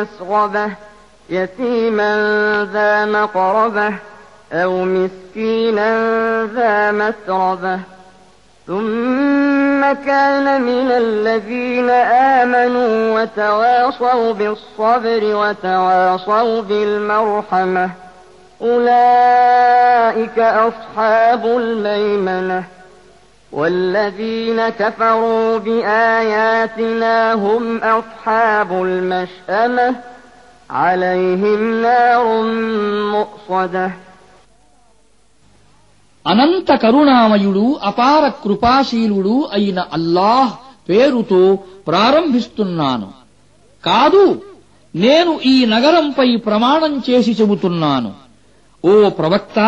[0.00, 0.70] مسغبة
[1.30, 2.12] يتيما
[2.72, 3.94] ذا مقربة
[4.52, 5.90] أو مسكينا
[6.44, 7.80] ذا متربة.
[8.66, 11.90] ثم كان من الذين
[12.40, 17.90] آمنوا وتواصوا بالصبر وتواصوا بالمرحمة.
[18.62, 22.64] أولئك أصحاب الميمنة.
[23.51, 29.87] والذين كفروا بآياتنا هم أصحاب المشأمة
[30.73, 32.25] عليهم نار
[33.13, 33.89] مؤصده
[36.25, 40.53] అనంత కరుణామయుడు అపార కృపాశీలుడు అయిన అల్లాహ్
[40.89, 41.41] పేరుతో
[41.87, 43.09] ప్రారంభిస్తున్నాను
[43.83, 44.23] కాదు
[44.93, 48.11] నేను ఈ నగరంపై ప్రమాణం చేసి చెబుతున్నాను
[48.83, 49.59] ఓ ప్రవక్త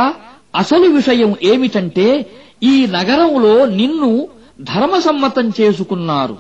[0.57, 2.27] అసలు విషయం ఏమిటంటే
[2.63, 4.29] ఈ నగరంలో నిన్ను
[4.61, 6.37] ధర్మసమ్మతం చేసుకున్నారు.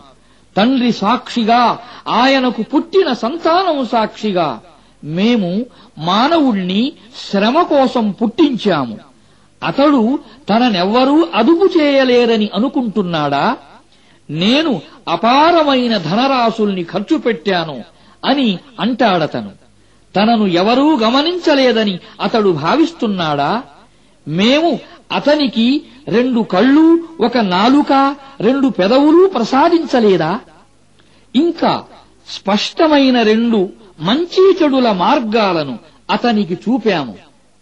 [0.56, 4.60] తండ్రి సాక్షిగా ఆయనకు పుట్టిన సంతానం సాక్షిగా
[5.04, 5.66] మేము
[5.98, 6.92] మానవుణ్ణి
[7.30, 8.98] శ్రమ కోసం పుట్టించాము.
[9.62, 10.18] అతడు
[10.48, 13.56] తననెవ్వరూ అదుపు చేయలేరని అనుకుంటున్నాడా?
[14.30, 17.84] నేను అపారమైన ధనరాశుల్ని ఖర్చు పెట్టాను
[18.24, 19.50] అని అంటాడతను.
[20.16, 23.62] తనను ఎవరూ గమనించలేదని అతడు భావిస్తున్నాడా?
[24.28, 24.78] మేము
[25.12, 30.40] అతనికి రెండు కళ్ళు ఒక నాలుక రెండు పెదవులు ప్రసాదించలేదా?
[31.36, 31.84] ఇంకా
[32.28, 33.68] స్పష్టమైన రెండు
[34.00, 35.78] మంచి చెడుల మార్గాలను
[36.10, 37.14] అతనికి చూపాము.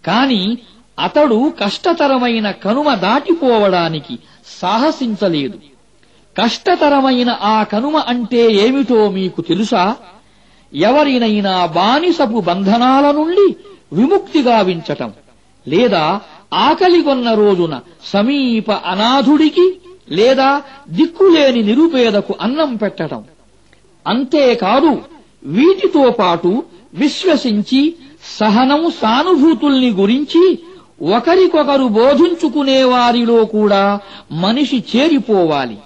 [0.06, 0.58] కాని
[1.00, 5.58] అతడు కష్టతరమైన కనుమ దాటిపోవడానికి సాహసించలేదు.
[6.42, 9.96] కష్టతరమైన ఆ కనుమ అంటే ఏమిటో మీకు తెలుసా?
[10.74, 13.56] ఎవరినైనా బానిసపు బంధనాల నుండి
[13.92, 15.12] విముక్తి గావించటం
[15.68, 16.20] లేదా
[16.54, 19.80] ఆకలిగొన్న రోజున సమీప అనాథుడికి
[20.10, 23.24] లేదా దిక్కులేని నిరుపేదకు అన్నం పెట్టటం
[24.06, 25.02] అంతేకాదు
[25.44, 26.62] వీటితో పాటు
[26.94, 27.94] విశ్వసించి
[28.38, 30.58] సహనం సానుభూతుల్ని గురించి
[31.02, 34.00] ఒకరికొకరు బోధించుకునే వారిలో కూడా
[34.32, 35.78] మనిషి చేరిపోవాలి.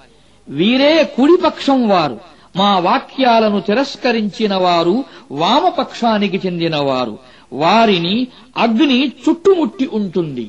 [0.49, 2.19] వీరే కుడిపక్షం వారు
[2.57, 7.19] మా వాక్యాలను తిరస్కరించిన వారు వామపక్షానికి చెందినవారు
[7.55, 8.17] వారిని
[8.57, 10.47] అగ్ని చుట్టుముట్టి ఉంటుంది.